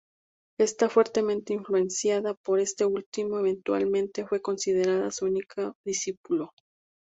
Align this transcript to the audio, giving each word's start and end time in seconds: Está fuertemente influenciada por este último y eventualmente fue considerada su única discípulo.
Está 0.59 0.89
fuertemente 0.89 1.53
influenciada 1.53 2.33
por 2.33 2.59
este 2.59 2.85
último 2.85 3.37
y 3.37 3.41
eventualmente 3.41 4.25
fue 4.25 4.41
considerada 4.41 5.11
su 5.11 5.25
única 5.25 5.73
discípulo. 5.85 6.53